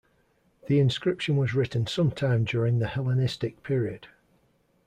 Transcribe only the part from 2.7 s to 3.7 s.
the Hellenistic